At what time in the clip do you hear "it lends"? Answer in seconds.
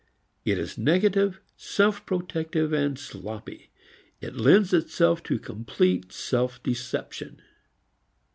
4.19-4.73